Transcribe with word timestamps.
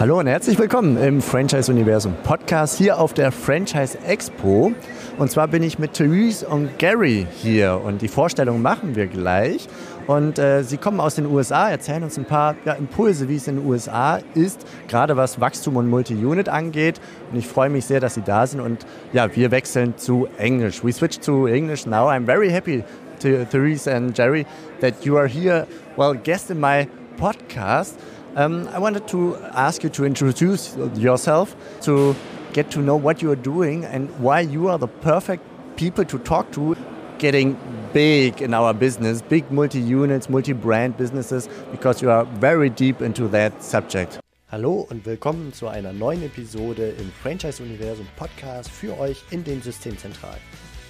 Hallo 0.00 0.20
und 0.20 0.28
herzlich 0.28 0.56
willkommen 0.60 0.96
im 0.96 1.20
Franchise 1.20 1.72
Universum 1.72 2.14
Podcast 2.22 2.78
hier 2.78 3.00
auf 3.00 3.14
der 3.14 3.32
Franchise 3.32 3.98
Expo. 4.06 4.70
Und 5.18 5.30
zwar 5.32 5.48
bin 5.48 5.64
ich 5.64 5.80
mit 5.80 5.94
Therese 5.94 6.46
und 6.46 6.78
Gary 6.78 7.26
hier 7.42 7.80
und 7.84 8.00
die 8.00 8.06
Vorstellung 8.06 8.62
machen 8.62 8.94
wir 8.94 9.08
gleich. 9.08 9.66
Und 10.06 10.38
äh, 10.38 10.62
sie 10.62 10.76
kommen 10.76 11.00
aus 11.00 11.16
den 11.16 11.26
USA, 11.26 11.68
erzählen 11.68 12.04
uns 12.04 12.16
ein 12.16 12.26
paar 12.26 12.54
ja, 12.64 12.74
Impulse, 12.74 13.28
wie 13.28 13.34
es 13.34 13.48
in 13.48 13.56
den 13.56 13.66
USA 13.66 14.20
ist, 14.34 14.64
gerade 14.86 15.16
was 15.16 15.40
Wachstum 15.40 15.74
und 15.74 15.90
Multi-Unit 15.90 16.48
angeht. 16.48 17.00
Und 17.32 17.38
ich 17.40 17.48
freue 17.48 17.68
mich 17.68 17.84
sehr, 17.84 17.98
dass 17.98 18.14
sie 18.14 18.22
da 18.22 18.46
sind. 18.46 18.60
Und 18.60 18.86
ja, 19.12 19.34
wir 19.34 19.50
wechseln 19.50 19.96
zu 19.96 20.28
Englisch. 20.38 20.84
We 20.84 20.92
switch 20.92 21.18
to 21.18 21.48
English 21.48 21.86
now. 21.86 22.08
I'm 22.08 22.24
very 22.24 22.50
happy, 22.50 22.84
to, 23.18 23.44
Therese 23.50 23.88
and 23.88 24.16
Jerry, 24.16 24.46
that 24.80 25.04
you 25.04 25.18
are 25.18 25.26
here, 25.26 25.66
well, 25.96 26.14
guest 26.14 26.52
in 26.52 26.60
my 26.60 26.86
podcast. 27.18 27.94
Um, 28.38 28.68
I 28.68 28.78
wanted 28.78 29.08
to 29.08 29.36
ask 29.52 29.82
you 29.82 29.88
to 29.90 30.04
introduce 30.04 30.76
yourself, 30.94 31.56
to 31.80 32.14
get 32.52 32.70
to 32.70 32.78
know 32.78 32.94
what 32.94 33.20
you 33.20 33.32
are 33.32 33.42
doing 33.42 33.84
and 33.84 34.08
why 34.20 34.42
you 34.42 34.68
are 34.68 34.78
the 34.78 34.86
perfect 34.86 35.42
people 35.74 36.04
to 36.04 36.20
talk 36.20 36.52
to 36.52 36.76
getting 37.18 37.58
big 37.92 38.40
in 38.40 38.54
our 38.54 38.72
business, 38.72 39.22
big 39.22 39.50
multi-units, 39.50 40.30
multi-brand 40.30 40.96
businesses, 40.96 41.48
because 41.72 42.00
you 42.00 42.12
are 42.12 42.26
very 42.38 42.70
deep 42.70 43.02
into 43.02 43.26
that 43.26 43.60
subject. 43.60 44.20
Hallo 44.52 44.86
und 44.88 45.04
willkommen 45.04 45.52
zu 45.52 45.66
einer 45.66 45.92
neuen 45.92 46.22
Episode 46.22 46.90
im 46.90 47.10
Franchise 47.20 47.60
Universum 47.60 48.06
Podcast 48.14 48.70
für 48.70 48.96
euch 49.00 49.20
in 49.32 49.42
den 49.42 49.60
Systemzentralen. 49.62 50.38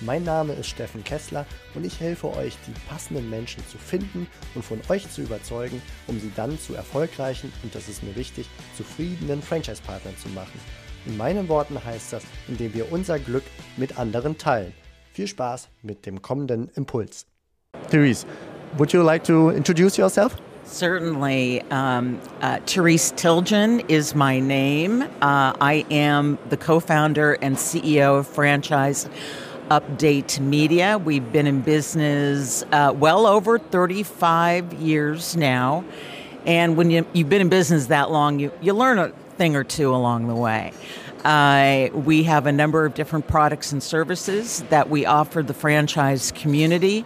Mein 0.01 0.23
Name 0.23 0.53
ist 0.53 0.69
Steffen 0.69 1.03
Kessler 1.03 1.45
und 1.75 1.85
ich 1.85 1.99
helfe 1.99 2.29
euch, 2.37 2.57
die 2.69 2.75
passenden 2.89 3.29
Menschen 3.29 3.67
zu 3.67 3.79
finden 3.79 4.29
und 4.55 4.65
von 4.65 4.81
euch 4.89 5.11
zu 5.11 5.23
überzeugen, 5.23 5.83
um 6.07 6.21
sie 6.21 6.31
dann 6.37 6.57
zu 6.59 6.75
erfolgreichen 6.75 7.53
und 7.65 7.75
das 7.75 7.89
ist 7.89 8.05
mir 8.05 8.15
wichtig, 8.15 8.49
zufriedenen 8.77 9.43
Franchise-Partnern 9.43 10.17
zu 10.17 10.29
machen. 10.29 10.61
In 11.05 11.17
meinen 11.17 11.49
Worten 11.49 11.85
heißt 11.85 12.13
das, 12.13 12.23
indem 12.47 12.75
wir 12.75 12.93
unser 12.93 13.19
Glück 13.19 13.43
mit 13.77 13.99
anderen 13.99 14.39
teilen. 14.39 14.73
Viel 15.13 15.27
Spaß 15.27 15.69
mit 15.83 16.07
dem 16.07 16.23
kommenden 16.23 16.71
Impuls. 16.77 17.27
Therese, 17.91 18.25
would 18.77 18.93
you 18.93 19.03
like 19.03 19.25
to 19.25 19.51
introduce 19.51 19.97
yourself? 19.97 20.37
Certainly. 20.65 21.63
Um, 21.71 22.21
uh, 22.43 22.59
Therese 22.67 23.13
Tilgen 23.13 23.83
is 23.89 24.15
my 24.15 24.39
name. 24.39 25.03
Uh, 25.23 25.55
I 25.61 25.87
am 25.91 26.39
the 26.51 26.57
co 26.59 26.79
founder 26.79 27.39
and 27.41 27.57
CEO 27.57 28.19
of 28.19 28.27
Franchise 28.27 29.09
Update 29.71 30.41
Media. 30.41 30.97
We've 30.97 31.31
been 31.31 31.47
in 31.47 31.61
business 31.61 32.65
uh, 32.73 32.95
well 32.97 33.27
over 33.27 33.59
35 33.59 34.73
years 34.75 35.37
now. 35.37 35.85
And 36.47 36.77
when 36.77 36.91
you, 36.91 37.07
you've 37.13 37.29
been 37.29 37.43
in 37.43 37.51
business 37.51 37.87
that 37.87 38.11
long, 38.11 38.39
you, 38.39 38.51
you 38.63 38.73
learn 38.73 38.99
a 38.99 39.11
thing 39.37 39.57
or 39.57 39.65
two 39.65 39.95
along 39.95 40.29
the 40.29 40.35
way. 40.35 40.73
Uh, 41.23 41.89
we 41.93 42.23
have 42.23 42.47
a 42.47 42.53
number 42.53 42.87
of 42.87 42.95
different 42.95 43.29
products 43.29 43.73
and 43.73 43.83
services 43.83 44.63
that 44.71 44.89
we 44.89 45.05
offer 45.05 45.43
the 45.43 45.55
franchise 45.55 46.33
community. 46.33 47.05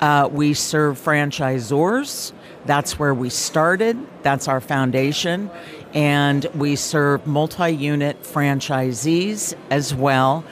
Uh, 0.00 0.28
we 0.32 0.54
serve 0.54 0.98
franchisors. 0.98 2.32
That's 2.64 2.98
where 2.98 3.12
we 3.12 3.28
started. 3.28 3.98
That's 4.22 4.48
our 4.48 4.60
foundation. 4.60 5.50
And 5.92 6.46
we 6.54 6.76
serve 6.76 7.26
multi 7.26 7.70
unit 7.70 8.22
franchisees 8.22 9.54
as 9.70 9.94
well 9.94 10.44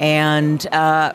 and 0.00 0.66
uh, 0.72 1.12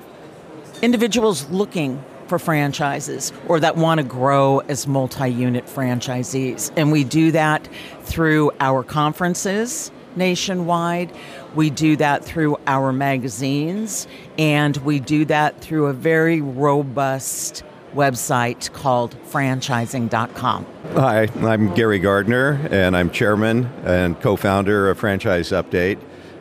individuals 0.81 1.49
looking 1.49 2.03
for 2.27 2.39
franchises 2.39 3.33
or 3.47 3.59
that 3.59 3.75
want 3.75 3.99
to 3.99 4.03
grow 4.03 4.59
as 4.59 4.87
multi 4.87 5.29
unit 5.29 5.65
franchisees. 5.65 6.71
And 6.77 6.91
we 6.91 7.03
do 7.03 7.31
that 7.31 7.67
through 8.03 8.51
our 8.59 8.83
conferences 8.83 9.91
nationwide. 10.15 11.11
We 11.55 11.69
do 11.69 11.95
that 11.97 12.23
through 12.23 12.57
our 12.67 12.93
magazines, 12.93 14.07
and 14.37 14.75
we 14.77 14.99
do 14.99 15.25
that 15.25 15.59
through 15.61 15.87
a 15.87 15.93
very 15.93 16.41
robust 16.41 17.63
website 17.93 18.71
called 18.71 19.15
franchising.com. 19.29 20.65
Hi, 20.93 21.27
I'm 21.41 21.73
Gary 21.73 21.99
Gardner, 21.99 22.67
and 22.71 22.95
I'm 22.95 23.09
chairman 23.09 23.65
and 23.83 24.19
co 24.21 24.35
founder 24.35 24.89
of 24.89 24.97
Franchise 24.97 25.51
Update. 25.51 25.99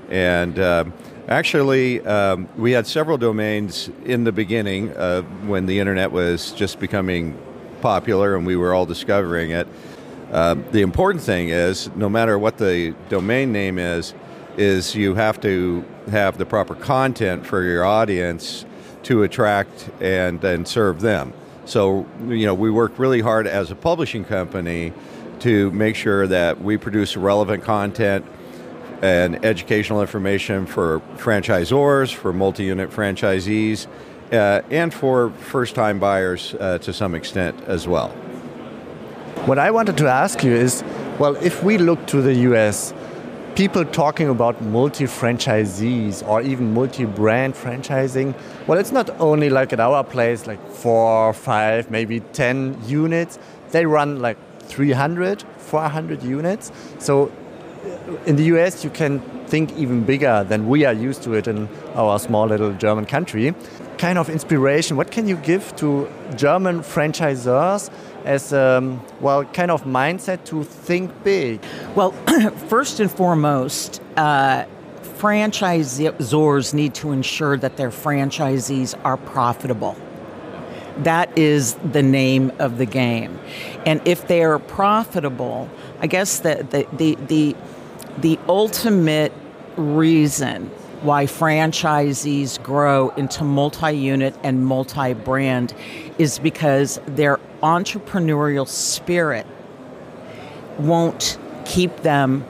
And 0.08 0.58
uh, 0.58 0.84
Actually, 1.30 2.04
um, 2.06 2.48
we 2.56 2.72
had 2.72 2.88
several 2.88 3.16
domains 3.16 3.88
in 4.04 4.24
the 4.24 4.32
beginning 4.32 4.90
uh, 4.96 5.22
when 5.46 5.64
the 5.64 5.78
internet 5.78 6.10
was 6.10 6.50
just 6.50 6.80
becoming 6.80 7.40
popular 7.80 8.34
and 8.34 8.44
we 8.44 8.56
were 8.56 8.74
all 8.74 8.84
discovering 8.84 9.52
it. 9.52 9.68
Uh, 10.32 10.56
the 10.72 10.82
important 10.82 11.22
thing 11.22 11.50
is, 11.50 11.88
no 11.94 12.08
matter 12.08 12.36
what 12.36 12.58
the 12.58 12.92
domain 13.08 13.52
name 13.52 13.78
is, 13.78 14.12
is 14.56 14.96
you 14.96 15.14
have 15.14 15.40
to 15.40 15.84
have 16.10 16.36
the 16.36 16.44
proper 16.44 16.74
content 16.74 17.46
for 17.46 17.62
your 17.62 17.84
audience 17.84 18.64
to 19.04 19.22
attract 19.22 19.88
and, 20.00 20.42
and 20.42 20.66
serve 20.66 21.00
them. 21.00 21.32
So, 21.64 22.08
you 22.26 22.44
know, 22.44 22.54
we 22.54 22.72
work 22.72 22.98
really 22.98 23.20
hard 23.20 23.46
as 23.46 23.70
a 23.70 23.76
publishing 23.76 24.24
company 24.24 24.92
to 25.40 25.70
make 25.70 25.94
sure 25.94 26.26
that 26.26 26.60
we 26.60 26.76
produce 26.76 27.16
relevant 27.16 27.62
content 27.62 28.26
and 29.02 29.44
educational 29.44 30.00
information 30.00 30.66
for 30.66 31.00
franchisors, 31.16 32.14
for 32.14 32.32
multi 32.32 32.64
unit 32.64 32.90
franchisees, 32.90 33.86
uh, 34.32 34.62
and 34.70 34.92
for 34.92 35.30
first 35.30 35.74
time 35.74 35.98
buyers 35.98 36.54
uh, 36.60 36.78
to 36.78 36.92
some 36.92 37.14
extent 37.14 37.60
as 37.66 37.88
well. 37.88 38.10
What 39.46 39.58
I 39.58 39.70
wanted 39.70 39.96
to 39.98 40.06
ask 40.06 40.44
you 40.44 40.52
is 40.52 40.84
well, 41.20 41.36
if 41.36 41.62
we 41.62 41.76
look 41.76 42.06
to 42.06 42.22
the 42.22 42.34
US, 42.48 42.94
people 43.54 43.84
talking 43.84 44.30
about 44.30 44.62
multi 44.62 45.04
franchisees 45.04 46.26
or 46.26 46.40
even 46.40 46.72
multi 46.72 47.04
brand 47.04 47.52
franchising, 47.54 48.34
well, 48.66 48.78
it's 48.78 48.90
not 48.90 49.10
only 49.20 49.50
like 49.50 49.74
at 49.74 49.80
our 49.80 50.02
place, 50.02 50.46
like 50.46 50.66
four, 50.70 51.34
five, 51.34 51.90
maybe 51.90 52.20
10 52.20 52.78
units. 52.86 53.38
They 53.70 53.84
run 53.84 54.20
like 54.20 54.38
300, 54.62 55.42
400 55.58 56.22
units. 56.22 56.72
So 56.98 57.30
in 58.26 58.36
the 58.36 58.44
US, 58.54 58.84
you 58.84 58.90
can 58.90 59.20
think 59.46 59.76
even 59.76 60.04
bigger 60.04 60.44
than 60.44 60.68
we 60.68 60.84
are 60.84 60.92
used 60.92 61.22
to 61.24 61.34
it 61.34 61.46
in 61.46 61.68
our 61.94 62.18
small 62.18 62.46
little 62.46 62.72
German 62.74 63.06
country. 63.06 63.54
Kind 63.98 64.18
of 64.18 64.28
inspiration, 64.30 64.96
what 64.96 65.10
can 65.10 65.26
you 65.26 65.36
give 65.36 65.74
to 65.76 66.08
German 66.36 66.80
franchisors 66.80 67.90
as 68.24 68.52
um, 68.52 69.02
well, 69.20 69.44
kind 69.44 69.70
of 69.70 69.84
mindset 69.84 70.44
to 70.44 70.64
think 70.64 71.10
big? 71.24 71.60
Well, 71.94 72.12
first 72.68 73.00
and 73.00 73.10
foremost, 73.10 74.00
uh, 74.16 74.64
franchisors 75.18 76.74
need 76.74 76.94
to 76.94 77.12
ensure 77.12 77.56
that 77.58 77.76
their 77.76 77.90
franchisees 77.90 78.98
are 79.04 79.16
profitable. 79.16 79.96
That 81.00 81.36
is 81.38 81.74
the 81.76 82.02
name 82.02 82.52
of 82.58 82.78
the 82.78 82.86
game. 82.86 83.38
And 83.86 84.00
if 84.06 84.28
they 84.28 84.42
are 84.42 84.58
profitable, 84.58 85.68
I 86.00 86.06
guess 86.06 86.40
the, 86.40 86.66
the, 86.70 86.86
the, 86.96 87.14
the 87.26 87.56
the 88.20 88.38
ultimate 88.48 89.32
reason 89.76 90.66
why 91.02 91.24
franchisees 91.24 92.62
grow 92.62 93.08
into 93.10 93.44
multi 93.44 93.92
unit 93.92 94.34
and 94.42 94.64
multi 94.66 95.14
brand 95.14 95.72
is 96.18 96.38
because 96.38 97.00
their 97.06 97.38
entrepreneurial 97.62 98.68
spirit 98.68 99.46
won't 100.78 101.38
keep 101.64 101.96
them 101.98 102.44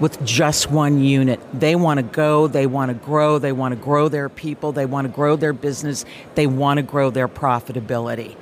with 0.00 0.22
just 0.24 0.70
one 0.70 1.02
unit. 1.02 1.40
They 1.54 1.74
want 1.74 1.98
to 1.98 2.02
go, 2.02 2.46
they 2.46 2.66
want 2.66 2.90
to 2.90 2.94
grow, 2.94 3.38
they 3.38 3.52
want 3.52 3.72
to 3.72 3.80
grow 3.80 4.08
their 4.08 4.28
people, 4.28 4.72
they 4.72 4.86
want 4.86 5.06
to 5.06 5.12
grow 5.12 5.36
their 5.36 5.52
business, 5.52 6.04
they 6.34 6.46
want 6.46 6.78
to 6.78 6.82
grow 6.82 7.10
their 7.10 7.28
profitability. 7.28 8.36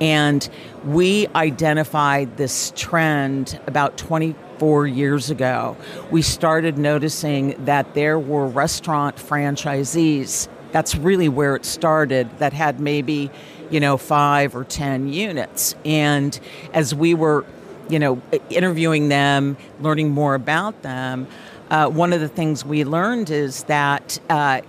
And 0.00 0.48
we 0.84 1.28
identified 1.34 2.36
this 2.36 2.72
trend 2.74 3.60
about 3.66 3.96
24 3.98 4.86
years 4.86 5.30
ago. 5.30 5.76
We 6.10 6.22
started 6.22 6.78
noticing 6.78 7.64
that 7.64 7.94
there 7.94 8.18
were 8.18 8.46
restaurant 8.46 9.16
franchisees. 9.16 10.48
That's 10.72 10.96
really 10.96 11.28
where 11.28 11.54
it 11.54 11.64
started, 11.64 12.38
that 12.38 12.52
had 12.52 12.80
maybe, 12.80 13.30
you 13.70 13.78
know, 13.78 13.96
five 13.96 14.56
or 14.56 14.64
10 14.64 15.12
units. 15.12 15.76
And 15.84 16.38
as 16.72 16.94
we 16.94 17.14
were 17.14 17.44
you 17.88 17.98
know, 17.98 18.20
interviewing 18.50 19.08
them, 19.08 19.56
learning 19.80 20.10
more 20.10 20.34
about 20.34 20.82
them, 20.82 21.26
uh, 21.70 21.88
one 21.88 22.12
of 22.12 22.20
the 22.20 22.28
things 22.28 22.64
we 22.64 22.84
learned 22.84 23.30
is 23.30 23.64
that 23.64 24.18
uh, 24.28 24.60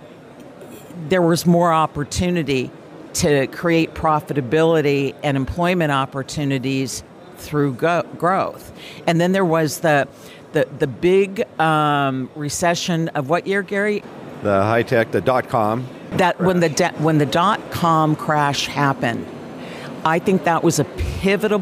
there 1.08 1.22
was 1.22 1.46
more 1.46 1.72
opportunity 1.72 2.70
to 3.14 3.46
create 3.46 3.94
profitability 3.94 5.14
and 5.22 5.36
employment 5.36 5.92
opportunities 5.92 7.02
through 7.36 7.74
go- 7.74 8.02
growth. 8.18 8.72
And 9.06 9.20
then 9.20 9.32
there 9.32 9.44
was 9.44 9.80
the 9.80 10.08
the, 10.52 10.66
the 10.78 10.86
big 10.86 11.42
um, 11.60 12.30
recession 12.34 13.08
of 13.08 13.28
what 13.28 13.46
year, 13.46 13.62
Gary? 13.62 14.02
The 14.42 14.62
high 14.62 14.82
tech, 14.82 15.10
the 15.10 15.20
dot 15.20 15.48
com. 15.48 15.86
That 16.12 16.36
crash. 16.36 16.46
when 16.46 16.60
the 16.60 16.68
de- 16.68 16.92
when 16.92 17.18
the 17.18 17.26
dot 17.26 17.60
com 17.70 18.16
crash 18.16 18.66
happened, 18.66 19.26
I 20.04 20.18
think 20.18 20.44
that 20.44 20.62
was 20.62 20.78
a 20.78 20.84
pivotal 20.84 21.58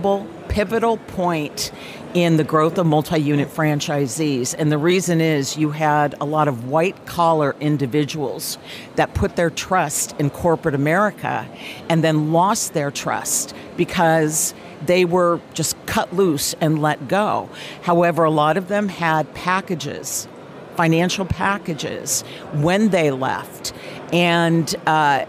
pivotal 0.54 0.98
point 0.98 1.72
in 2.14 2.36
the 2.36 2.44
growth 2.44 2.78
of 2.78 2.86
multi 2.86 3.20
unit 3.20 3.48
franchisees. 3.48 4.54
And 4.56 4.70
the 4.70 4.78
reason 4.78 5.20
is 5.20 5.56
you 5.56 5.72
had 5.72 6.14
a 6.20 6.24
lot 6.24 6.46
of 6.46 6.68
white 6.68 7.06
collar 7.06 7.56
individuals 7.58 8.56
that 8.94 9.14
put 9.14 9.34
their 9.34 9.50
trust 9.50 10.14
in 10.20 10.30
corporate 10.30 10.76
America 10.76 11.48
and 11.88 12.04
then 12.04 12.32
lost 12.32 12.72
their 12.72 12.92
trust 12.92 13.52
because 13.76 14.54
they 14.86 15.04
were 15.04 15.40
just 15.54 15.74
cut 15.86 16.14
loose 16.14 16.54
and 16.60 16.80
let 16.80 17.08
go. 17.08 17.50
However, 17.82 18.22
a 18.22 18.30
lot 18.30 18.56
of 18.56 18.68
them 18.68 18.88
had 18.88 19.34
packages, 19.34 20.28
financial 20.76 21.24
packages, 21.24 22.22
when 22.52 22.90
they 22.90 23.10
left. 23.10 23.72
And 24.12 24.72
uh, 24.86 25.24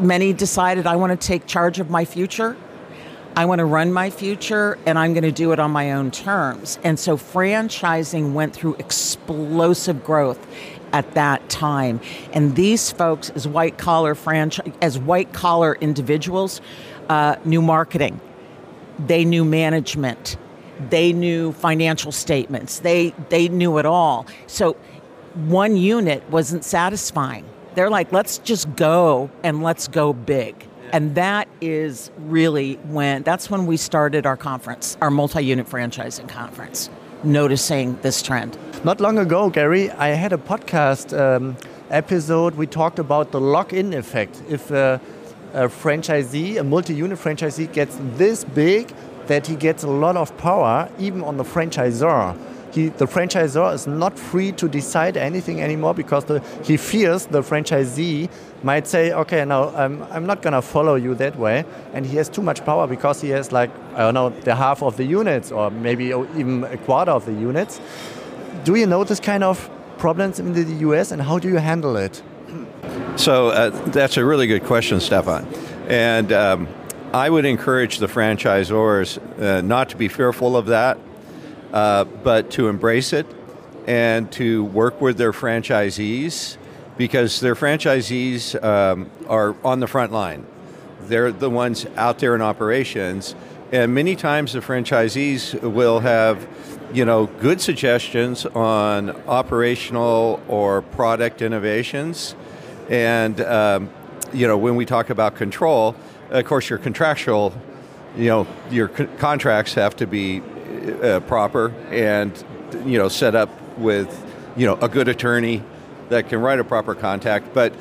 many 0.00 0.32
decided, 0.32 0.88
I 0.88 0.96
want 0.96 1.18
to 1.18 1.26
take 1.28 1.46
charge 1.46 1.78
of 1.78 1.90
my 1.90 2.04
future 2.04 2.56
I 3.40 3.46
want 3.46 3.60
to 3.60 3.64
run 3.64 3.90
my 3.90 4.10
future 4.10 4.76
and 4.84 4.98
I'm 4.98 5.14
going 5.14 5.24
to 5.24 5.32
do 5.32 5.52
it 5.52 5.58
on 5.58 5.70
my 5.70 5.92
own 5.92 6.10
terms. 6.10 6.78
And 6.84 6.98
so 6.98 7.16
franchising 7.16 8.34
went 8.34 8.52
through 8.52 8.74
explosive 8.74 10.04
growth 10.04 10.46
at 10.92 11.14
that 11.14 11.48
time. 11.48 12.02
And 12.34 12.54
these 12.54 12.92
folks, 12.92 13.30
as 13.30 13.48
white 13.48 13.78
collar 13.78 14.14
franchise, 14.14 14.70
as 14.82 14.98
white 14.98 15.32
collar 15.32 15.78
individuals, 15.80 16.60
uh, 17.08 17.36
knew 17.46 17.62
marketing, 17.62 18.20
they 18.98 19.24
knew 19.24 19.46
management, 19.46 20.36
they 20.90 21.10
knew 21.14 21.52
financial 21.52 22.12
statements, 22.12 22.80
they 22.80 23.14
they 23.30 23.48
knew 23.48 23.78
it 23.78 23.86
all. 23.86 24.26
So 24.48 24.74
one 25.46 25.78
unit 25.78 26.28
wasn't 26.28 26.62
satisfying. 26.62 27.46
They're 27.74 27.88
like, 27.88 28.12
let's 28.12 28.36
just 28.36 28.76
go 28.76 29.30
and 29.42 29.62
let's 29.62 29.88
go 29.88 30.12
big. 30.12 30.66
And 30.92 31.14
that 31.14 31.48
is 31.60 32.10
really 32.18 32.74
when, 32.88 33.22
that's 33.22 33.50
when 33.50 33.66
we 33.66 33.76
started 33.76 34.26
our 34.26 34.36
conference, 34.36 34.96
our 35.00 35.10
multi 35.10 35.44
unit 35.44 35.68
franchising 35.68 36.28
conference, 36.28 36.90
noticing 37.22 37.96
this 38.02 38.22
trend. 38.22 38.58
Not 38.84 39.00
long 39.00 39.18
ago, 39.18 39.50
Gary, 39.50 39.90
I 39.90 40.08
had 40.08 40.32
a 40.32 40.38
podcast 40.38 41.18
um, 41.18 41.56
episode. 41.90 42.54
We 42.54 42.66
talked 42.66 42.98
about 42.98 43.30
the 43.30 43.40
lock 43.40 43.72
in 43.72 43.92
effect. 43.92 44.42
If 44.48 44.70
a, 44.70 45.00
a 45.52 45.68
franchisee, 45.68 46.58
a 46.58 46.64
multi 46.64 46.94
unit 46.94 47.18
franchisee, 47.18 47.72
gets 47.72 47.96
this 48.16 48.44
big, 48.44 48.92
that 49.26 49.46
he 49.46 49.54
gets 49.54 49.84
a 49.84 49.88
lot 49.88 50.16
of 50.16 50.36
power, 50.38 50.90
even 50.98 51.22
on 51.22 51.36
the 51.36 51.44
franchisor 51.44 52.36
he, 52.72 52.88
the 52.88 53.06
franchisor 53.06 53.74
is 53.74 53.86
not 53.86 54.18
free 54.18 54.52
to 54.52 54.68
decide 54.68 55.16
anything 55.16 55.60
anymore 55.60 55.94
because 55.94 56.24
the, 56.24 56.40
he 56.62 56.76
fears 56.76 57.26
the 57.26 57.42
franchisee 57.42 58.30
might 58.62 58.86
say, 58.86 59.12
okay, 59.12 59.44
now 59.44 59.74
um, 59.76 60.06
I'm 60.10 60.26
not 60.26 60.42
going 60.42 60.52
to 60.52 60.62
follow 60.62 60.94
you 60.94 61.14
that 61.16 61.36
way. 61.36 61.64
And 61.92 62.06
he 62.06 62.16
has 62.16 62.28
too 62.28 62.42
much 62.42 62.64
power 62.64 62.86
because 62.86 63.20
he 63.20 63.30
has 63.30 63.52
like, 63.52 63.70
I 63.94 63.98
don't 63.98 64.14
know, 64.14 64.28
the 64.30 64.54
half 64.54 64.82
of 64.82 64.96
the 64.96 65.04
units 65.04 65.50
or 65.50 65.70
maybe 65.70 66.06
even 66.06 66.64
a 66.64 66.76
quarter 66.76 67.10
of 67.10 67.26
the 67.26 67.32
units. 67.32 67.80
Do 68.64 68.74
you 68.74 68.86
know 68.86 69.04
this 69.04 69.20
kind 69.20 69.42
of 69.42 69.70
problems 69.98 70.38
in 70.38 70.52
the 70.52 70.62
US 70.86 71.10
and 71.10 71.20
how 71.22 71.38
do 71.38 71.48
you 71.48 71.56
handle 71.56 71.96
it? 71.96 72.22
So 73.16 73.48
uh, 73.48 73.70
that's 73.90 74.16
a 74.16 74.24
really 74.24 74.46
good 74.46 74.64
question, 74.64 75.00
Stefan. 75.00 75.46
And 75.88 76.32
um, 76.32 76.68
I 77.12 77.28
would 77.28 77.44
encourage 77.44 77.98
the 77.98 78.06
franchisors 78.06 79.18
uh, 79.42 79.60
not 79.62 79.90
to 79.90 79.96
be 79.96 80.08
fearful 80.08 80.56
of 80.56 80.66
that 80.66 80.98
uh, 81.72 82.04
but 82.04 82.50
to 82.52 82.68
embrace 82.68 83.12
it 83.12 83.26
and 83.86 84.30
to 84.32 84.64
work 84.64 85.00
with 85.00 85.16
their 85.16 85.32
franchisees 85.32 86.56
because 86.96 87.40
their 87.40 87.54
franchisees 87.54 88.62
um, 88.62 89.10
are 89.28 89.56
on 89.64 89.80
the 89.80 89.86
front 89.86 90.12
line. 90.12 90.46
They're 91.02 91.32
the 91.32 91.50
ones 91.50 91.86
out 91.96 92.18
there 92.18 92.34
in 92.34 92.42
operations, 92.42 93.34
and 93.72 93.94
many 93.94 94.16
times 94.16 94.52
the 94.52 94.60
franchisees 94.60 95.60
will 95.62 96.00
have, 96.00 96.46
you 96.92 97.04
know, 97.04 97.26
good 97.26 97.60
suggestions 97.60 98.44
on 98.44 99.10
operational 99.26 100.42
or 100.46 100.82
product 100.82 101.40
innovations, 101.40 102.34
and 102.90 103.40
um, 103.40 103.90
you 104.32 104.46
know, 104.46 104.58
when 104.58 104.76
we 104.76 104.84
talk 104.84 105.10
about 105.10 105.36
control, 105.36 105.96
of 106.30 106.44
course, 106.44 106.68
your 106.68 106.78
contractual, 106.78 107.52
you 108.16 108.28
know, 108.28 108.46
your 108.70 108.88
co- 108.88 109.08
contracts 109.18 109.74
have 109.74 109.96
to 109.96 110.06
be 110.06 110.42
uh, 110.80 111.20
proper 111.20 111.74
and 111.90 112.44
you 112.84 112.98
know 112.98 113.08
set 113.08 113.34
up 113.34 113.50
with 113.78 114.24
you 114.56 114.66
know 114.66 114.74
a 114.80 114.88
good 114.88 115.08
attorney 115.08 115.62
that 116.08 116.28
can 116.28 116.40
write 116.40 116.58
a 116.58 116.64
proper 116.64 116.94
contract 116.94 117.52
but 117.54 117.72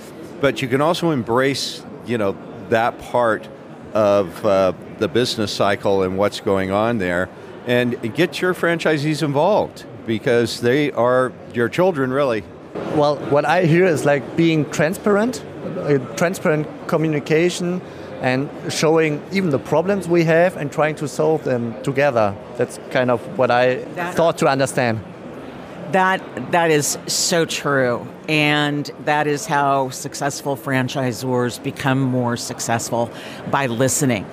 but 0.42 0.62
you 0.62 0.68
can 0.68 0.82
also 0.82 1.12
embrace 1.12 1.84
you 2.06 2.18
know 2.18 2.38
that 2.70 3.00
part 3.00 3.48
of 3.94 4.46
uh, 4.46 4.74
the 5.00 5.08
business 5.08 5.52
cycle 5.52 6.04
and 6.04 6.18
what's 6.18 6.40
going 6.40 6.72
on 6.72 6.98
there 6.98 7.30
and 7.66 8.16
get 8.16 8.42
your 8.42 8.54
franchisees 8.54 9.24
involved 9.24 9.86
because 10.06 10.62
they 10.62 10.92
are 10.92 11.32
your 11.54 11.70
children 11.70 12.12
really. 12.12 12.44
Well 12.96 13.18
what 13.30 13.46
i 13.46 13.66
hear 13.66 13.86
is 13.86 14.06
like 14.06 14.36
being 14.36 14.70
transparent 14.72 15.44
uh, 15.78 15.98
transparent 16.16 16.68
communication 16.88 17.82
and 18.22 18.50
showing 18.72 19.22
even 19.32 19.50
the 19.50 19.60
problems 19.60 20.08
we 20.08 20.24
have 20.26 20.58
and 20.58 20.72
trying 20.72 20.96
to 20.96 21.08
solve 21.08 21.44
them 21.44 21.82
together. 21.84 22.36
That's 22.58 22.80
kind 22.92 23.12
of 23.12 23.22
what 23.38 23.52
I 23.52 23.76
that, 23.96 24.16
thought 24.16 24.38
to 24.40 24.48
understand. 24.48 25.00
That 25.92 26.52
that 26.52 26.70
is 26.70 27.00
so 27.08 27.46
true, 27.46 28.08
and 28.28 28.90
that 29.06 29.26
is 29.26 29.48
how 29.48 29.90
successful 29.90 30.56
franchisors 30.56 31.62
become 31.64 32.00
more 32.00 32.38
successful 32.38 33.10
by 33.50 33.66
listening. 33.66 34.28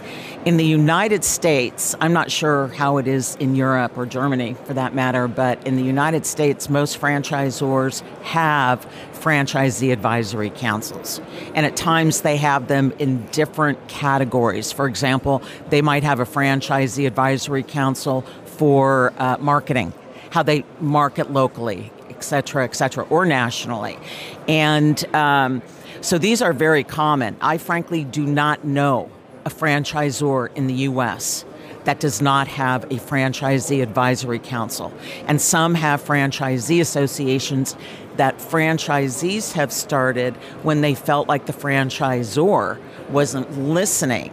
In 0.45 0.59
the 0.59 0.65
United 0.65 1.25
States, 1.25 1.97
I'm 2.01 2.13
not 2.13 2.31
sure 2.31 2.69
how 2.69 2.99
it 2.99 3.09
is 3.09 3.37
in 3.41 3.57
Europe 3.57 3.99
or 3.99 4.07
Germany 4.07 4.55
for 4.65 4.75
that 4.75 4.95
matter, 4.95 5.27
but 5.27 5.67
in 5.67 5.75
the 5.77 5.83
United 5.83 6.25
States, 6.25 6.69
most 6.69 7.01
franchisors 7.01 8.03
have 8.23 8.87
franchisee 9.27 9.93
advisory 9.93 10.51
councils. 10.51 11.21
And 11.57 11.67
at 11.67 11.75
times 11.75 12.21
they 12.21 12.37
have 12.37 12.69
them 12.69 12.93
in 13.01 13.27
different 13.33 13.89
categories. 13.89 14.71
For 14.71 14.87
example, 14.87 15.43
they 15.69 15.83
might 15.83 16.05
have 16.05 16.21
a 16.21 16.25
franchisee 16.25 17.09
advisory 17.09 17.65
council 17.65 18.21
for 18.45 19.13
uh, 19.19 19.37
marketing, 19.41 19.93
how 20.31 20.45
they 20.45 20.65
market 20.81 21.33
locally, 21.33 21.91
et 22.09 22.23
cetera, 22.23 22.63
et 22.63 22.77
cetera, 22.77 23.05
or 23.11 23.27
nationally. 23.27 23.99
And 24.47 25.05
um, 25.13 25.61
so 26.03 26.19
these 26.19 26.41
are 26.41 26.53
very 26.53 26.85
common. 26.85 27.37
I 27.41 27.59
frankly 27.59 28.05
do 28.05 28.25
not 28.25 28.65
know 28.65 29.11
a 29.45 29.51
franchisor 29.51 30.55
in 30.55 30.69
the 30.69 30.75
US 30.91 31.45
that 31.83 32.01
does 32.01 32.21
not 32.21 32.47
have 32.49 32.85
a 32.85 32.99
franchisee 32.99 33.83
advisory 33.83 34.39
council. 34.39 34.93
And 35.27 35.41
some 35.41 35.75
have 35.75 36.03
franchisee 36.05 36.81
associations 36.81 37.77
that 38.17 38.39
franchisees 38.39 39.53
have 39.53 39.73
started 39.73 40.35
when 40.63 40.81
they 40.81 40.95
felt 40.95 41.29
like 41.29 41.47
the 41.47 41.53
franchisor 41.53 42.79
wasn't 43.11 43.59
listening. 43.59 44.33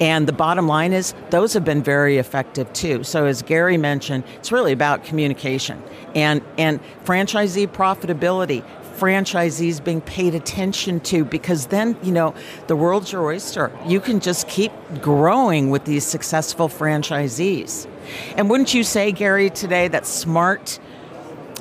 And 0.00 0.26
the 0.26 0.32
bottom 0.32 0.66
line 0.66 0.92
is, 0.92 1.14
those 1.30 1.52
have 1.52 1.64
been 1.64 1.82
very 1.82 2.18
effective 2.18 2.72
too. 2.72 3.04
So, 3.04 3.26
as 3.26 3.42
Gary 3.42 3.76
mentioned, 3.76 4.24
it's 4.36 4.50
really 4.50 4.72
about 4.72 5.04
communication 5.04 5.82
and, 6.14 6.42
and 6.58 6.80
franchisee 7.04 7.68
profitability 7.68 8.64
franchisees 8.94 9.82
being 9.82 10.00
paid 10.00 10.34
attention 10.34 11.00
to 11.00 11.24
because 11.24 11.66
then, 11.66 11.96
you 12.02 12.12
know, 12.12 12.34
the 12.68 12.76
world's 12.76 13.12
your 13.12 13.24
oyster. 13.24 13.70
You 13.86 14.00
can 14.00 14.20
just 14.20 14.48
keep 14.48 14.72
growing 15.00 15.70
with 15.70 15.84
these 15.84 16.04
successful 16.04 16.68
franchisees. 16.68 17.88
And 18.36 18.48
wouldn't 18.48 18.72
you 18.74 18.84
say, 18.84 19.12
Gary, 19.12 19.50
today 19.50 19.88
that 19.88 20.06
smart, 20.06 20.78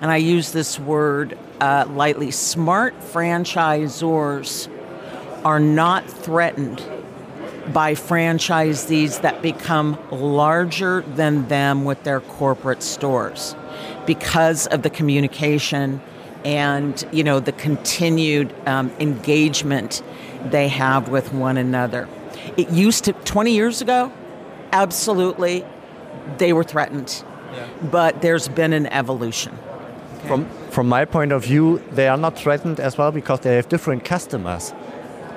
and 0.01 0.11
I 0.11 0.17
use 0.17 0.51
this 0.51 0.79
word 0.79 1.37
uh, 1.63 1.85
lightly, 1.91 2.29
smart 2.29 2.93
franchisors 2.99 4.67
are 5.45 5.61
not 5.61 6.03
threatened 6.09 6.83
by 7.71 7.93
franchisees 7.93 9.21
that 9.21 9.41
become 9.41 9.97
larger 10.11 11.03
than 11.15 11.47
them 11.47 11.85
with 11.85 12.03
their 12.03 12.19
corporate 12.19 12.83
stores 12.83 13.55
because 14.05 14.67
of 14.67 14.81
the 14.81 14.89
communication 14.89 16.01
and 16.43 17.07
you 17.13 17.23
know 17.23 17.39
the 17.39 17.53
continued 17.53 18.53
um, 18.67 18.91
engagement 18.99 20.03
they 20.43 20.67
have 20.67 21.07
with 21.07 21.31
one 21.31 21.55
another. 21.55 22.09
It 22.57 22.71
used 22.71 23.05
to 23.05 23.13
20 23.13 23.53
years 23.53 23.81
ago, 23.81 24.11
absolutely, 24.73 25.63
they 26.39 26.51
were 26.51 26.65
threatened, 26.65 27.23
yeah. 27.53 27.69
but 27.89 28.21
there's 28.21 28.49
been 28.49 28.73
an 28.73 28.87
evolution. 28.87 29.57
Okay. 30.23 30.27
From 30.27 30.47
from 30.69 30.89
my 30.89 31.05
point 31.05 31.31
of 31.31 31.43
view, 31.43 31.81
they 31.91 32.07
are 32.07 32.17
not 32.17 32.35
threatened 32.35 32.79
as 32.79 32.97
well 32.97 33.11
because 33.11 33.41
they 33.41 33.55
have 33.55 33.69
different 33.69 34.03
customers. 34.03 34.73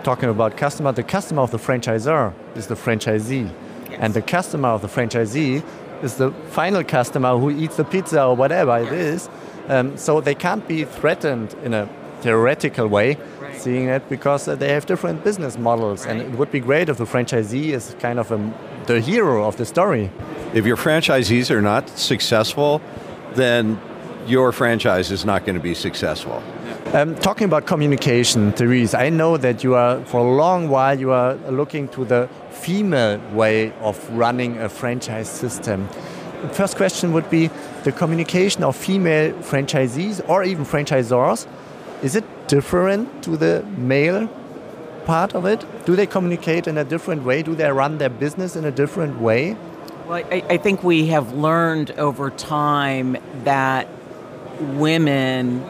Talking 0.03 0.29
about 0.29 0.57
customer, 0.57 0.93
the 0.93 1.03
customer 1.03 1.43
of 1.43 1.51
the 1.51 1.59
franchisor 1.59 2.33
is 2.55 2.69
the 2.69 2.75
franchisee, 2.75 3.51
yes. 3.91 3.99
and 4.01 4.15
the 4.15 4.23
customer 4.23 4.69
of 4.69 4.81
the 4.81 4.89
franchisee 4.89 5.63
is 6.03 6.15
the 6.15 6.31
final 6.51 6.85
customer 6.85 7.37
who 7.37 7.51
eats 7.51 7.77
the 7.77 7.85
pizza 7.85 8.25
or 8.25 8.37
whatever 8.37 8.79
it 8.79 8.93
is 8.93 9.29
um, 9.69 9.97
so 9.97 10.21
they 10.21 10.35
can't 10.35 10.67
be 10.69 10.85
threatened 10.85 11.55
in 11.65 11.75
a 11.75 11.89
theoretical 12.21 12.87
way, 12.87 13.19
right. 13.41 13.61
seeing 13.61 13.89
it 13.89 14.09
because 14.09 14.49
uh, 14.49 14.55
they 14.55 14.73
have 14.73 14.87
different 14.87 15.25
business 15.25 15.59
models. 15.59 16.07
Right. 16.07 16.17
And 16.17 16.35
it 16.35 16.39
would 16.39 16.51
be 16.51 16.61
great 16.61 16.89
if 16.89 16.99
the 16.99 17.05
franchisee 17.05 17.73
is 17.73 17.97
kind 17.99 18.19
of 18.19 18.31
a 18.33 18.55
the 18.87 19.01
hero 19.01 19.45
of 19.45 19.57
the 19.57 19.65
story. 19.65 20.11
If 20.55 20.65
your 20.65 20.77
franchisees 20.77 21.51
are 21.51 21.63
not 21.63 21.89
successful, 21.89 22.81
then 23.35 23.81
your 24.27 24.53
franchise 24.53 25.11
is 25.11 25.25
not 25.25 25.45
going 25.45 25.55
to 25.55 25.63
be 25.63 25.75
successful. 25.75 26.43
Um, 26.93 27.15
talking 27.17 27.45
about 27.45 27.67
communication, 27.67 28.53
Therese, 28.53 28.95
I 28.95 29.09
know 29.09 29.37
that 29.37 29.65
you 29.65 29.75
are, 29.75 30.05
for 30.05 30.21
a 30.21 30.37
long 30.37 30.69
while, 30.69 30.99
you 30.99 31.11
are 31.11 31.35
looking 31.51 31.89
to 31.89 32.05
the 32.05 32.29
female 32.51 33.21
way 33.33 33.73
of 33.81 33.99
running 34.11 34.59
a 34.59 34.69
franchise 34.69 35.29
system. 35.29 35.89
The 36.43 36.49
first 36.51 36.77
question 36.77 37.13
would 37.13 37.29
be 37.29 37.51
the 37.85 37.93
communication 37.93 38.63
of 38.63 38.77
female 38.77 39.33
franchisees 39.35 40.27
or 40.29 40.45
even 40.45 40.65
franchisors. 40.65 41.47
Is 42.03 42.15
it 42.15 42.25
different 42.47 43.25
to 43.25 43.37
the 43.37 43.65
male 43.77 44.29
part 45.07 45.35
of 45.35 45.45
it? 45.45 45.65
Do 45.87 45.97
they 45.97 46.07
communicate 46.07 46.67
in 46.67 46.79
a 46.79 46.85
different 46.85 47.25
way? 47.25 47.43
Do 47.43 47.55
they 47.55 47.71
run 47.71 47.99
their 47.99 48.11
business 48.11 48.55
in 48.57 48.65
a 48.65 48.71
different 48.71 49.21
way? 49.21 49.57
Well, 50.07 50.25
I, 50.31 50.45
I 50.49 50.57
think 50.57 50.85
we 50.85 51.07
have 51.07 51.33
learned 51.33 51.91
over 51.93 52.31
time 52.31 53.17
that 53.45 53.89
women 54.61 55.63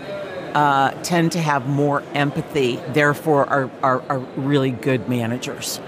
uh, 0.56 0.90
tend 1.02 1.32
to 1.32 1.38
have 1.38 1.68
more 1.68 2.02
empathy, 2.14 2.76
therefore, 2.88 3.46
are, 3.50 3.70
are, 3.82 4.02
are 4.08 4.18
really 4.36 4.70
good 4.70 5.06
managers. 5.06 5.80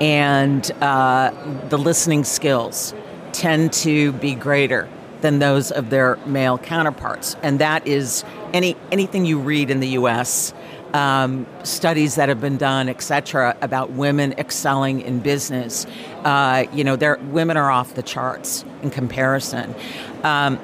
And 0.00 0.68
uh, 0.82 1.30
the 1.68 1.78
listening 1.78 2.24
skills 2.24 2.92
tend 3.32 3.72
to 3.72 4.12
be 4.12 4.34
greater 4.34 4.88
than 5.20 5.38
those 5.38 5.70
of 5.70 5.90
their 5.90 6.16
male 6.26 6.58
counterparts. 6.58 7.36
And 7.42 7.60
that 7.60 7.86
is 7.86 8.24
any, 8.52 8.76
anything 8.90 9.26
you 9.26 9.38
read 9.38 9.70
in 9.70 9.80
the 9.80 9.88
US. 9.90 10.52
Um, 10.92 11.46
studies 11.62 12.14
that 12.14 12.28
have 12.28 12.40
been 12.40 12.56
done, 12.56 12.88
etc., 12.88 13.56
about 13.60 13.92
women 13.92 14.32
excelling 14.38 15.02
in 15.02 15.18
business. 15.18 15.84
Uh, 16.24 16.64
you 16.72 16.84
know, 16.84 16.96
women 17.30 17.56
are 17.56 17.70
off 17.70 17.94
the 17.94 18.02
charts 18.02 18.64
in 18.82 18.90
comparison. 18.90 19.74
Um, 20.22 20.58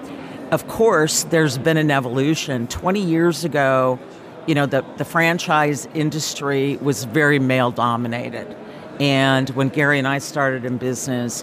of 0.53 0.69
course, 0.69 1.25
there's 1.25 1.57
been 1.57 1.79
an 1.79 1.91
evolution. 1.91 2.69
20 2.69 3.01
years 3.01 3.43
ago, 3.43 3.99
you 4.47 4.55
know, 4.55 4.67
the, 4.67 4.85
the 4.99 5.05
franchise 5.05 5.89
industry 5.95 6.77
was 6.77 7.05
very 7.05 7.39
male 7.39 7.71
dominated. 7.71 8.55
And 9.01 9.49
when 9.51 9.71
Gary 9.71 9.99
and 9.99 10.07
I 10.07 10.19
started 10.19 10.67
in 10.67 10.77
business, 10.77 11.43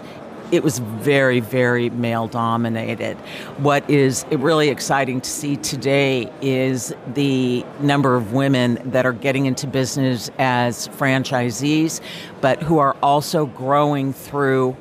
it 0.52 0.62
was 0.62 0.78
very, 0.78 1.40
very 1.40 1.90
male 1.90 2.28
dominated. 2.28 3.16
What 3.58 3.88
is 3.90 4.24
really 4.30 4.68
exciting 4.68 5.20
to 5.20 5.30
see 5.30 5.56
today 5.56 6.32
is 6.40 6.94
the 7.14 7.64
number 7.80 8.14
of 8.14 8.32
women 8.32 8.78
that 8.92 9.06
are 9.06 9.12
getting 9.12 9.46
into 9.46 9.66
business 9.66 10.30
as 10.38 10.86
franchisees, 10.88 12.00
but 12.40 12.62
who 12.62 12.78
are 12.78 12.96
also 13.02 13.46
growing 13.46 14.12
through 14.12 14.76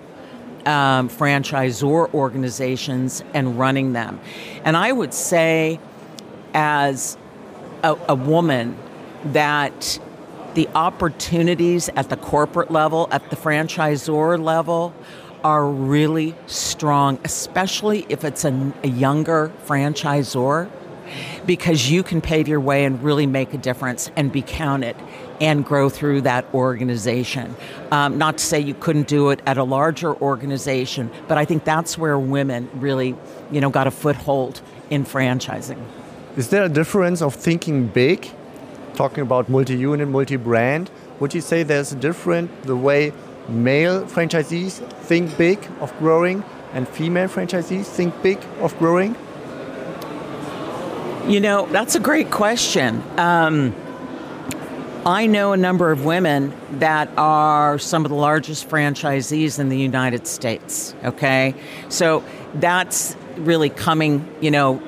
um, 0.68 1.10
franchisor 1.10 2.14
organizations 2.14 3.24
and 3.34 3.60
running 3.60 3.94
them. 3.94 4.20
And 4.64 4.76
I 4.78 4.92
would 4.92 5.14
say, 5.14 5.80
as 6.54 7.18
a, 7.84 7.98
a 8.08 8.16
woman, 8.16 8.78
that 9.26 10.00
the 10.54 10.68
opportunities 10.76 11.90
at 11.90 12.10
the 12.10 12.18
corporate 12.18 12.72
level, 12.72 13.08
at 13.12 13.30
the 13.30 13.36
franchisor 13.36 14.42
level, 14.42 14.94
are 15.44 15.66
really 15.66 16.36
strong, 16.48 17.18
especially 17.24 18.06
if 18.10 18.24
it's 18.24 18.44
a, 18.44 18.74
a 18.84 18.88
younger 18.90 19.52
franchisor, 19.66 20.70
because 21.46 21.90
you 21.90 22.04
can 22.04 22.22
pave 22.22 22.48
your 22.48 22.60
way 22.60 22.86
and 22.86 23.02
really 23.04 23.26
make 23.26 23.54
a 23.54 23.58
difference 23.58 24.12
and 24.16 24.32
be 24.32 24.42
counted 24.42 24.96
and 25.42 25.66
grow 25.66 25.90
through 25.90 26.22
that 26.22 26.46
organization. 26.54 27.56
Um, 27.92 28.18
not 28.18 28.38
to 28.38 28.46
say 28.46 28.60
you 28.60 28.74
couldn't 28.74 29.08
do 29.08 29.30
it 29.30 29.42
at 29.46 29.58
a 29.58 29.64
larger 29.64 30.16
organization, 30.22 31.10
but 31.28 31.38
I 31.38 31.46
think 31.46 31.64
that's 31.64 31.98
where 31.98 32.20
women 32.20 32.70
really, 32.74 33.16
you 33.52 33.62
know, 33.62 33.70
got 33.70 33.88
a 33.88 33.92
foothold 33.92 34.62
in 34.90 35.06
franchising. 35.06 35.82
Is 36.36 36.50
there 36.50 36.64
a 36.64 36.70
difference 36.70 37.22
of 37.22 37.36
thinking 37.36 37.88
big, 37.88 38.30
talking 38.96 39.22
about 39.22 39.50
multi-unit, 39.50 40.08
multi-brand? 40.08 40.92
Would 41.20 41.34
you 41.34 41.42
say 41.42 41.64
there's 41.64 41.92
a 41.92 41.96
difference 41.96 42.52
the 42.64 42.76
way 42.76 43.14
male 43.48 44.06
franchisees 44.06 44.80
think 45.04 45.38
big 45.38 45.60
of 45.80 45.98
growing 46.00 46.44
and 46.74 46.88
female 46.88 47.28
franchisees 47.28 47.86
think 47.86 48.22
big 48.22 48.40
of 48.60 48.78
growing? 48.78 49.16
You 51.30 51.40
know, 51.40 51.68
that's 51.68 51.94
a 51.94 52.00
great 52.00 52.32
question. 52.32 53.04
Um, 53.20 53.76
I 55.06 55.28
know 55.28 55.54
a 55.54 55.58
number 55.58 55.92
of 55.92 56.04
women 56.04 56.52
that 56.80 57.08
are 57.20 57.78
some 57.78 58.04
of 58.04 58.10
the 58.10 58.16
largest 58.16 58.68
franchisees 58.68 59.60
in 59.60 59.70
the 59.70 59.78
United 59.78 60.26
States. 60.26 60.96
Okay. 61.04 61.54
So 61.88 62.24
that's 62.56 63.16
really 63.38 63.70
coming, 63.70 64.28
you 64.42 64.50
know, 64.50 64.80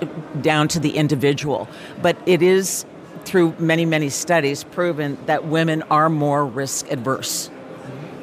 down 0.42 0.68
to 0.70 0.80
the 0.80 0.98
individual. 0.98 1.68
But 2.02 2.18
it 2.26 2.42
is 2.42 2.88
through 3.24 3.54
many, 3.60 3.86
many 3.86 4.10
studies 4.10 4.64
proven 4.64 5.20
that 5.28 5.46
women 5.46 5.84
are 5.92 6.10
more 6.10 6.44
risk 6.44 6.92
adverse 6.92 7.52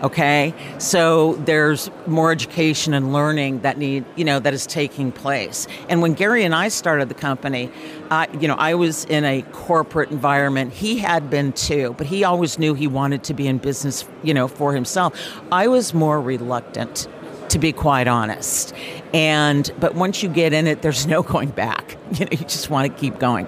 okay? 0.03 0.55
So 0.79 1.35
there's 1.35 1.91
more 2.07 2.33
education 2.33 2.95
and 2.95 3.13
learning 3.13 3.61
that 3.61 3.79
need 3.79 4.05
you 4.17 4.25
know 4.25 4.39
that 4.39 4.55
is 4.55 4.67
taking 4.67 5.13
place. 5.13 5.67
And 5.89 6.03
when 6.03 6.15
gary 6.15 6.45
and 6.45 6.55
i 6.55 6.69
started 6.69 7.09
the 7.09 7.15
company 7.15 7.71
uh, 8.11 8.27
you 8.41 8.49
know 8.49 8.55
i 8.55 8.75
was 8.75 9.05
in 9.07 9.25
a 9.25 9.43
corporate 9.53 10.11
environment. 10.11 10.73
He 10.73 10.99
had 10.99 11.31
been 11.31 11.53
too 11.53 11.95
but 11.99 12.07
he 12.07 12.25
always 12.25 12.59
knew 12.59 12.75
he 12.75 12.87
wanted 12.87 13.25
to 13.25 13.35
be 13.35 13.47
in 13.47 13.59
business 13.59 14.05
you 14.23 14.35
know 14.35 14.49
for 14.49 14.75
himself. 14.75 15.19
I 15.53 15.69
was 15.69 15.95
more 15.95 16.21
reluctant 16.21 17.09
to 17.51 17.59
be 17.59 17.73
quite 17.73 18.07
honest. 18.07 18.75
And 19.15 19.71
but 19.81 19.95
once 19.95 20.23
you 20.23 20.29
get 20.29 20.53
in 20.53 20.67
it 20.67 20.83
there's 20.83 21.07
no 21.15 21.23
going 21.23 21.51
back. 21.51 21.97
You 22.13 22.25
know 22.25 22.31
you 22.33 22.39
just 22.39 22.71
want 22.71 22.93
to 22.93 23.01
keep 23.01 23.19
going. 23.19 23.47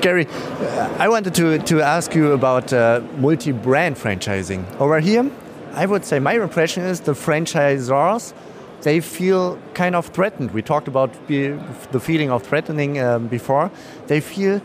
Gary, 0.00 0.26
I 0.98 1.08
wanted 1.08 1.34
to, 1.34 1.58
to 1.58 1.82
ask 1.82 2.14
you 2.14 2.32
about 2.32 2.72
uh, 2.72 3.02
multi 3.16 3.52
brand 3.52 3.96
franchising. 3.96 4.64
Over 4.78 5.00
here, 5.00 5.30
I 5.72 5.86
would 5.86 6.04
say 6.04 6.18
my 6.18 6.34
impression 6.34 6.84
is 6.84 7.00
the 7.00 7.12
franchisors 7.12 8.32
they 8.82 9.00
feel 9.00 9.58
kind 9.74 9.94
of 9.94 10.06
threatened. 10.06 10.52
We 10.52 10.62
talked 10.62 10.88
about 10.88 11.10
the 11.28 12.00
feeling 12.00 12.30
of 12.30 12.42
threatening 12.42 12.98
um, 12.98 13.28
before. 13.28 13.70
They 14.06 14.20
feel 14.20 14.60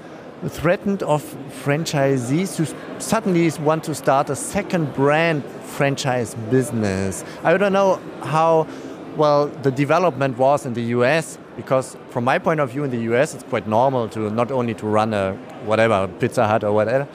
threatened 0.47 1.03
of 1.03 1.23
franchisees 1.63 2.55
who 2.55 2.65
suddenly 2.99 3.49
want 3.59 3.83
to 3.85 3.95
start 3.95 4.29
a 4.29 4.35
second 4.35 4.93
brand 4.93 5.43
franchise 5.63 6.35
business. 6.49 7.23
I 7.43 7.57
don't 7.57 7.73
know 7.73 7.99
how 8.21 8.67
well 9.15 9.47
the 9.47 9.71
development 9.71 10.37
was 10.37 10.65
in 10.65 10.73
the 10.73 10.83
US 10.97 11.37
because 11.55 11.97
from 12.09 12.25
my 12.25 12.37
point 12.37 12.59
of 12.59 12.71
view 12.71 12.83
in 12.83 12.91
the 12.91 13.13
US 13.13 13.33
it's 13.33 13.43
quite 13.43 13.67
normal 13.67 14.09
to 14.09 14.29
not 14.29 14.51
only 14.51 14.73
to 14.75 14.85
run 14.85 15.13
a 15.13 15.33
whatever 15.65 16.07
Pizza 16.19 16.45
Hut 16.47 16.63
or 16.63 16.73
whatever 16.73 17.07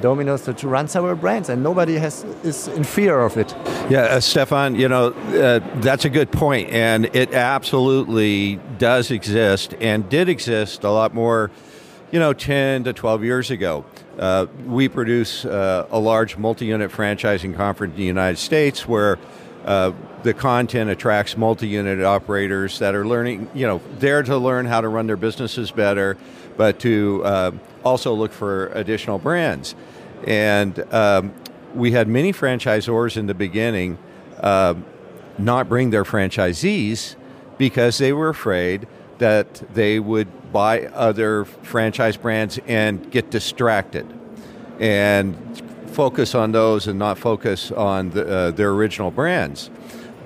Domino's 0.00 0.42
to, 0.42 0.54
to, 0.54 0.68
run 0.68 0.88
several 0.88 1.14
brands, 1.16 1.48
and 1.48 1.62
nobody 1.62 1.94
has 1.94 2.24
is 2.42 2.68
in 2.68 2.84
fear 2.84 3.20
of 3.20 3.36
it. 3.36 3.54
Yeah, 3.90 4.02
uh, 4.02 4.20
Stefan, 4.20 4.74
you 4.74 4.88
know 4.88 5.08
uh, 5.08 5.60
that's 5.80 6.04
a 6.04 6.10
good 6.10 6.30
point, 6.32 6.70
and 6.70 7.06
it 7.14 7.32
absolutely 7.32 8.60
does 8.78 9.10
exist, 9.10 9.74
and 9.80 10.08
did 10.08 10.28
exist 10.28 10.84
a 10.84 10.90
lot 10.90 11.14
more, 11.14 11.50
you 12.10 12.18
know, 12.18 12.32
ten 12.32 12.84
to 12.84 12.92
twelve 12.92 13.22
years 13.24 13.50
ago. 13.50 13.84
Uh, 14.18 14.46
we 14.66 14.88
produce 14.88 15.44
uh, 15.44 15.86
a 15.90 15.98
large 15.98 16.36
multi-unit 16.36 16.90
franchising 16.90 17.54
conference 17.54 17.92
in 17.92 18.00
the 18.00 18.06
United 18.06 18.38
States 18.38 18.86
where. 18.88 19.18
The 20.26 20.34
content 20.34 20.90
attracts 20.90 21.36
multi-unit 21.36 22.02
operators 22.02 22.80
that 22.80 22.96
are 22.96 23.06
learning, 23.06 23.48
you 23.54 23.64
know, 23.64 23.80
there 24.00 24.24
to 24.24 24.36
learn 24.36 24.66
how 24.66 24.80
to 24.80 24.88
run 24.88 25.06
their 25.06 25.16
businesses 25.16 25.70
better, 25.70 26.16
but 26.56 26.80
to 26.80 27.22
uh, 27.24 27.52
also 27.84 28.12
look 28.12 28.32
for 28.32 28.66
additional 28.74 29.18
brands. 29.18 29.76
And 30.26 30.80
um, 30.92 31.32
we 31.76 31.92
had 31.92 32.08
many 32.08 32.32
franchisors 32.32 33.16
in 33.16 33.28
the 33.28 33.34
beginning 33.34 33.98
uh, 34.40 34.74
not 35.38 35.68
bring 35.68 35.90
their 35.90 36.02
franchisees 36.02 37.14
because 37.56 37.98
they 37.98 38.12
were 38.12 38.30
afraid 38.30 38.88
that 39.18 39.54
they 39.74 40.00
would 40.00 40.52
buy 40.52 40.86
other 40.86 41.44
franchise 41.44 42.16
brands 42.16 42.58
and 42.66 43.12
get 43.12 43.30
distracted 43.30 44.12
and 44.80 45.36
focus 45.92 46.34
on 46.34 46.50
those 46.50 46.88
and 46.88 46.98
not 46.98 47.16
focus 47.16 47.70
on 47.70 48.10
the, 48.10 48.26
uh, 48.28 48.50
their 48.50 48.70
original 48.70 49.12
brands. 49.12 49.70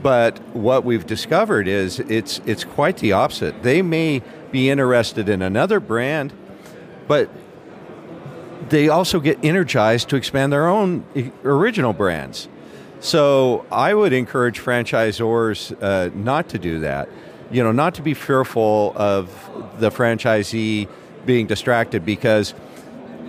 But 0.03 0.39
what 0.55 0.85
we've 0.85 1.07
discovered 1.07 1.69
is 1.69 2.01
it's 2.01 2.41
it's 2.47 2.65
quite 2.65 2.99
the 2.99 3.13
opposite. 3.13 3.63
They 3.63 3.83
may 3.83 4.23
be 4.51 4.71
interested 4.71 5.29
in 5.29 5.43
another 5.43 5.79
brand, 5.81 6.33
but 7.07 7.31
they 8.69 8.89
also 8.89 9.21
get 9.21 9.45
energized 9.45 10.09
to 10.11 10.17
expand 10.17 10.53
their 10.53 10.69
own 10.69 11.05
original 11.45 11.93
brands. 11.93 12.49
So 13.01 13.65
I 13.73 13.95
would 13.95 14.13
encourage 14.13 14.61
franchisors 14.61 15.77
uh, 15.83 16.11
not 16.15 16.49
to 16.51 16.59
do 16.59 16.81
that. 16.81 17.09
You 17.51 17.65
know, 17.65 17.73
not 17.73 17.95
to 17.95 18.03
be 18.03 18.15
fearful 18.15 18.93
of 18.97 19.29
the 19.79 19.91
franchisee 19.91 20.89
being 21.27 21.47
distracted 21.47 22.05
because 22.05 22.55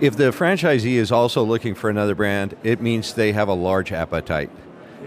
if 0.00 0.16
the 0.16 0.24
franchisee 0.24 0.94
is 0.94 1.10
also 1.10 1.42
looking 1.42 1.74
for 1.74 1.90
another 1.90 2.14
brand, 2.14 2.56
it 2.62 2.80
means 2.80 3.14
they 3.14 3.32
have 3.32 3.48
a 3.48 3.54
large 3.54 3.92
appetite. 3.92 4.50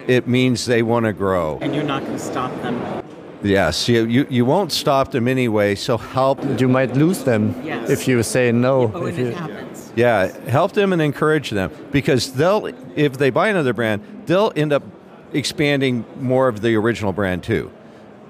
It 0.07 0.27
means 0.27 0.65
they 0.65 0.83
want 0.83 1.05
to 1.05 1.13
grow. 1.13 1.57
And 1.61 1.73
you're 1.73 1.83
not 1.83 2.01
going 2.01 2.13
to 2.13 2.19
stop 2.19 2.51
them. 2.61 3.03
Yes, 3.43 3.87
you, 3.87 4.05
you, 4.05 4.25
you 4.29 4.43
won't 4.45 4.71
stop 4.71 5.11
them 5.11 5.27
anyway, 5.27 5.75
so 5.75 5.97
help. 5.97 6.43
You 6.59 6.67
might 6.67 6.93
lose 6.95 7.23
them 7.23 7.61
Yes. 7.63 7.89
if 7.91 8.07
you 8.07 8.23
say 8.23 8.51
no. 8.51 8.91
Oh, 8.93 9.05
if 9.05 9.17
and 9.17 9.25
you- 9.27 9.31
it 9.31 9.35
happens. 9.35 9.91
Yeah, 9.95 10.27
help 10.49 10.73
them 10.73 10.91
and 10.93 11.01
encourage 11.01 11.51
them 11.51 11.71
because 11.91 12.33
they'll, 12.33 12.65
if 12.95 13.17
they 13.17 13.29
buy 13.29 13.47
another 13.49 13.71
brand, 13.71 14.01
they'll 14.25 14.51
end 14.55 14.73
up 14.73 14.83
expanding 15.31 16.03
more 16.19 16.47
of 16.49 16.61
the 16.61 16.75
original 16.75 17.13
brand 17.13 17.43
too. 17.43 17.71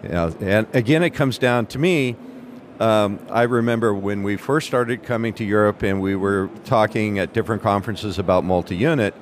You 0.04 0.10
know, 0.10 0.36
and 0.42 0.68
again, 0.74 1.02
it 1.02 1.12
comes 1.12 1.38
down 1.40 1.66
to 1.68 1.80
me. 1.80 2.18
Um, 2.80 3.20
I 3.32 3.44
remember 3.44 3.94
when 3.96 4.22
we 4.22 4.36
first 4.38 4.68
started 4.68 5.02
coming 5.04 5.34
to 5.36 5.44
Europe 5.46 5.82
and 5.82 6.02
we 6.02 6.16
were 6.16 6.50
talking 6.66 7.18
at 7.20 7.32
different 7.34 7.64
conferences 7.64 8.20
about 8.20 8.44
multi-unit 8.44 9.16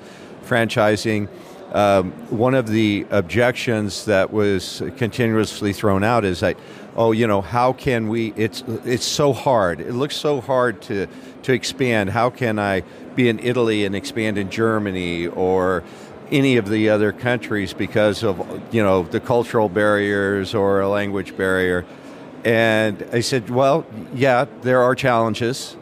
franchising. 0.43 1.29
Um, 1.71 2.11
one 2.29 2.53
of 2.53 2.67
the 2.67 3.05
objections 3.09 4.05
that 4.05 4.31
was 4.31 4.83
continuously 4.97 5.73
thrown 5.73 6.03
out 6.03 6.23
is 6.23 6.41
that, 6.41 6.57
oh, 6.95 7.11
you 7.11 7.25
know, 7.25 7.41
how 7.41 7.73
can 7.73 8.09
we? 8.09 8.33
It's 8.35 8.63
it's 8.85 9.05
so 9.05 9.33
hard. 9.33 9.79
It 9.79 9.93
looks 9.93 10.15
so 10.15 10.41
hard 10.41 10.81
to 10.83 11.07
to 11.43 11.53
expand. 11.53 12.11
How 12.11 12.29
can 12.29 12.59
I 12.59 12.83
be 13.15 13.27
in 13.29 13.39
Italy 13.39 13.85
and 13.85 13.95
expand 13.95 14.37
in 14.37 14.49
Germany 14.49 15.27
or 15.27 15.83
any 16.31 16.57
of 16.57 16.69
the 16.69 16.89
other 16.89 17.11
countries 17.11 17.73
because 17.73 18.23
of 18.23 18.37
you 18.71 18.83
know 18.83 19.03
the 19.03 19.19
cultural 19.19 19.69
barriers 19.69 20.53
or 20.53 20.81
a 20.81 20.89
language 20.89 21.35
barrier? 21.35 21.85
And 22.43 23.07
I 23.13 23.21
said, 23.21 23.49
well, 23.49 23.85
yeah, 24.13 24.45
there 24.61 24.81
are 24.81 24.95
challenges, 24.95 25.77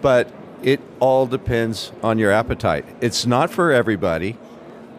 but 0.00 0.32
it 0.62 0.80
all 0.98 1.26
depends 1.26 1.92
on 2.02 2.18
your 2.18 2.32
appetite. 2.32 2.84
It's 3.00 3.26
not 3.26 3.50
for 3.50 3.70
everybody, 3.70 4.38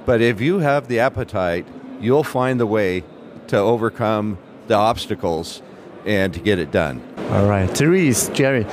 but 0.06 0.22
if 0.22 0.42
you 0.42 0.60
have 0.60 0.88
the 0.88 1.00
appetite, 1.00 1.66
you'll 2.00 2.24
find 2.24 2.60
the 2.60 2.66
way 2.66 3.04
to 3.48 3.58
overcome 3.58 4.38
the 4.68 4.76
obstacles 4.76 5.62
and 6.06 6.34
to 6.34 6.40
get 6.40 6.60
it 6.60 6.72
done. 6.72 7.02
All 7.30 7.48
right, 7.48 7.70
Therese, 7.70 8.30
Jerry, 8.30 8.66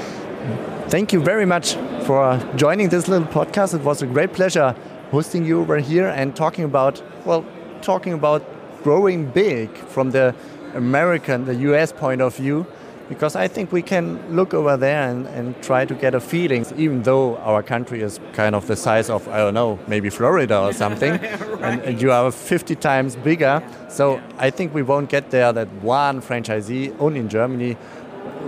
thank 0.89 1.13
you 1.13 1.21
very 1.21 1.45
much 1.45 1.75
for 2.05 2.41
joining 2.57 2.89
this 2.89 3.09
little 3.09 3.29
podcast. 3.29 3.75
It 3.75 3.83
was 3.83 4.03
a 4.03 4.07
great 4.07 4.33
pleasure 4.33 4.75
hosting 5.11 5.45
you 5.45 5.61
over 5.61 5.79
here 5.79 6.09
and 6.09 6.35
talking 6.35 6.65
about, 6.65 7.03
well, 7.25 7.45
talking 7.83 8.13
about 8.13 8.43
growing 8.83 9.27
big 9.27 9.77
from 9.77 10.11
the 10.11 10.35
American, 10.75 11.45
the 11.45 11.55
US 11.55 11.93
point 11.93 12.21
of 12.21 12.37
view, 12.37 12.67
because 13.09 13.35
I 13.37 13.49
think 13.49 13.73
we 13.73 13.83
can 13.83 14.35
look 14.35 14.53
over 14.53 14.77
there 14.77 15.09
and, 15.09 15.27
and 15.29 15.61
try 15.63 15.85
to 15.85 15.95
get 15.95 16.15
a 16.15 16.21
feeling, 16.21 16.67
even 16.77 17.03
though 17.03 17.37
our 17.39 17.63
country 17.63 18.03
is 18.03 18.21
kind 18.33 18.55
of 18.55 18.67
the 18.67 18.77
size 18.77 19.09
of, 19.09 19.27
I 19.29 19.39
don't 19.39 19.55
know, 19.55 19.79
maybe 19.87 20.11
Florida 20.11 20.61
or 20.61 20.73
something, 20.73 21.13
and, 21.61 21.81
and 21.83 22.03
you 22.03 22.13
are 22.13 22.31
50 22.31 22.75
times 22.77 23.17
bigger. 23.17 23.63
So 23.89 24.21
I 24.39 24.51
think 24.51 24.75
we 24.75 24.83
won't 24.83 25.09
get 25.09 25.31
there 25.31 25.53
that 25.53 25.69
one 25.83 26.21
franchisee 26.21 26.95
only 27.01 27.21
in 27.21 27.29
Germany 27.29 27.77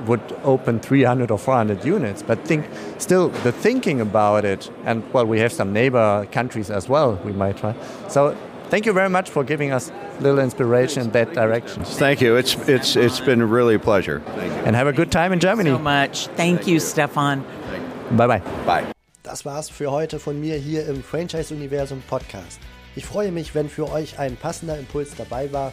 would 0.06 0.20
open 0.44 0.80
300 0.80 1.30
or 1.30 1.38
400 1.38 1.84
units. 1.84 2.22
But 2.22 2.44
think 2.44 2.66
still 2.98 3.28
the 3.28 3.52
thinking 3.52 4.00
about 4.00 4.44
it, 4.44 4.70
and 4.84 5.10
well, 5.12 5.26
we 5.26 5.40
have 5.40 5.52
some 5.52 5.72
neighbor 5.72 6.26
countries 6.32 6.70
as 6.70 6.88
well. 6.88 7.20
We 7.24 7.32
might 7.32 7.56
try. 7.56 7.74
So 8.08 8.36
thank 8.70 8.86
you 8.86 8.92
very 8.92 9.10
much 9.10 9.30
for 9.30 9.44
giving 9.44 9.72
us 9.72 9.90
a 9.90 10.22
little 10.22 10.38
inspiration 10.38 11.02
in 11.02 11.10
that 11.10 11.34
direction. 11.34 11.84
Thank 11.84 12.20
you. 12.20 12.36
It's 12.36 12.54
it's 12.68 12.96
it's 12.96 13.20
been 13.20 13.42
really 13.50 13.74
a 13.74 13.78
pleasure. 13.78 14.22
Thank 14.36 14.52
you. 14.52 14.62
And 14.66 14.76
have 14.76 14.86
a 14.86 14.92
good 14.92 15.10
time 15.10 15.32
in 15.32 15.40
Germany. 15.40 15.70
So 15.70 15.78
much. 15.78 16.28
Thank 16.36 16.66
you, 16.66 16.80
Stefan. 16.80 17.44
Bye 18.12 18.26
bye. 18.26 18.42
Bye. 18.66 18.84
Das 19.22 19.44
war's 19.44 19.68
für 19.68 19.90
heute 19.90 20.18
von 20.18 20.40
mir 20.40 20.56
hier 20.56 20.86
im 20.88 21.02
Franchise 21.02 21.54
Universum 21.54 22.02
Podcast. 22.08 22.58
Ich 22.96 23.06
freue 23.06 23.30
mich, 23.30 23.54
wenn 23.54 23.68
für 23.68 23.90
euch 23.92 24.18
ein 24.18 24.36
passender 24.36 24.76
Impuls 24.76 25.14
dabei 25.16 25.52
war 25.52 25.72